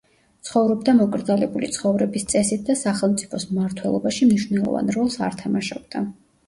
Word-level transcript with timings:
ცხოვრობდა 0.47 0.95
მოკრძალებული 0.99 1.69
ცხოვრების 1.75 2.27
წესით 2.33 2.65
და 2.71 2.79
სახელმწიფოს 2.81 3.49
მმართველობაში 3.53 4.33
მნიშვნელოვან 4.33 4.95
როლს 4.99 5.25
არ 5.29 5.41
თამაშობდა. 5.45 6.09